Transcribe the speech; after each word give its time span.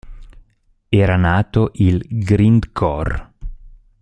Era 0.89 1.15
nato 1.15 1.69
il 1.75 2.03
Grindcore. 2.09 3.33